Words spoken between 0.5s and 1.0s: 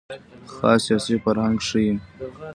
خاص